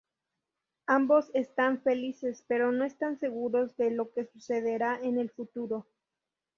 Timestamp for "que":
4.11-4.25